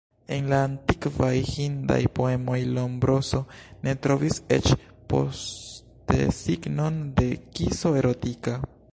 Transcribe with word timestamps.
En 0.35 0.45
la 0.51 0.59
antikvaj 0.67 1.33
Hindaj 1.49 1.97
poemoj 2.19 2.55
Lombroso 2.77 3.41
ne 3.87 3.93
trovis 4.05 4.39
eĉ 4.57 4.69
postesignon 5.13 6.97
de 7.21 7.27
kiso 7.59 7.93
erotika. 8.01 8.55